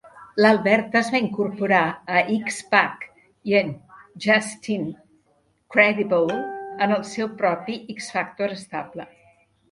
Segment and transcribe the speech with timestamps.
[0.43, 1.81] L'Albert es va incorporar
[2.13, 3.03] a X-Pac
[3.51, 3.69] i en
[4.25, 4.87] Justin
[5.75, 6.39] Credible
[6.87, 9.07] en el seu propi X-Factor estable.